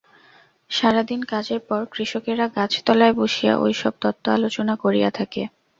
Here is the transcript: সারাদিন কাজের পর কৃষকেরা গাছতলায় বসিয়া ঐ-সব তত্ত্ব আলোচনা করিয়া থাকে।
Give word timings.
সারাদিন 0.71 1.21
কাজের 1.25 1.61
পর 1.61 1.81
কৃষকেরা 1.91 2.45
গাছতলায় 2.55 3.15
বসিয়া 3.15 3.53
ঐ-সব 3.59 3.93
তত্ত্ব 4.01 4.25
আলোচনা 4.31 4.73
করিয়া 4.75 5.09
থাকে। 5.11 5.41